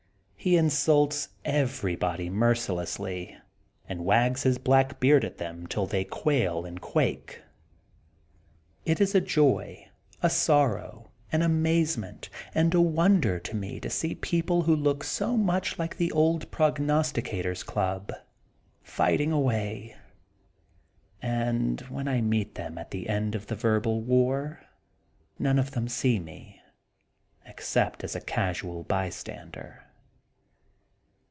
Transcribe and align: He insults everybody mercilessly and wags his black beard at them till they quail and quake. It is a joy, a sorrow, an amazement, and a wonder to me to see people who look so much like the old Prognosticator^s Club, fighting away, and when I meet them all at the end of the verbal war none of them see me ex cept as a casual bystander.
He 0.43 0.57
insults 0.57 1.29
everybody 1.45 2.27
mercilessly 2.27 3.37
and 3.87 4.03
wags 4.03 4.41
his 4.41 4.57
black 4.57 4.99
beard 4.99 5.23
at 5.23 5.37
them 5.37 5.67
till 5.67 5.85
they 5.85 6.03
quail 6.03 6.65
and 6.65 6.81
quake. 6.81 7.43
It 8.83 8.99
is 8.99 9.13
a 9.13 9.21
joy, 9.21 9.85
a 10.23 10.31
sorrow, 10.31 11.11
an 11.31 11.43
amazement, 11.43 12.27
and 12.55 12.73
a 12.73 12.81
wonder 12.81 13.37
to 13.37 13.55
me 13.55 13.79
to 13.81 13.89
see 13.91 14.15
people 14.15 14.63
who 14.63 14.75
look 14.75 15.03
so 15.03 15.37
much 15.37 15.77
like 15.77 15.97
the 15.97 16.11
old 16.11 16.49
Prognosticator^s 16.49 17.63
Club, 17.63 18.11
fighting 18.81 19.31
away, 19.31 19.95
and 21.21 21.81
when 21.81 22.07
I 22.07 22.19
meet 22.21 22.55
them 22.55 22.79
all 22.79 22.81
at 22.81 22.89
the 22.89 23.07
end 23.09 23.35
of 23.35 23.45
the 23.45 23.55
verbal 23.55 24.01
war 24.01 24.63
none 25.37 25.59
of 25.59 25.69
them 25.73 25.87
see 25.87 26.17
me 26.19 26.59
ex 27.45 27.67
cept 27.67 28.03
as 28.03 28.15
a 28.15 28.21
casual 28.21 28.81
bystander. 28.81 29.83